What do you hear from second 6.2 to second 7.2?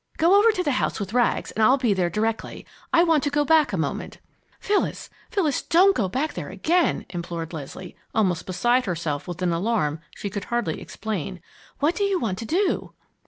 there again!"